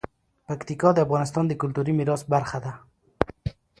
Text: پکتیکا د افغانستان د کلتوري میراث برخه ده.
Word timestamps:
پکتیکا 0.47 0.89
د 0.93 0.97
افغانستان 1.05 1.45
د 1.47 1.53
کلتوري 1.61 1.93
میراث 1.99 2.21
برخه 2.33 2.57
ده. 2.65 2.71